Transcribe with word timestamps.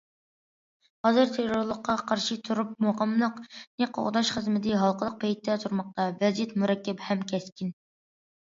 ھازىر 1.07 1.27
تېررورلۇققا 1.35 1.97
قارشى 2.11 2.37
تۇرۇپ، 2.49 2.71
مۇقىملىقنى 2.85 3.89
قوغداش 3.99 4.31
خىزمىتى 4.39 4.73
ھالقىلىق 4.85 5.21
پەيتتە 5.27 5.59
تۇرماقتا، 5.67 6.07
ۋەزىيەت 6.25 6.57
مۇرەككەپ 6.65 7.05
ھەم 7.11 7.23
كەسكىن. 7.35 7.71